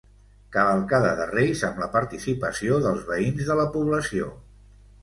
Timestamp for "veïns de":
3.13-3.61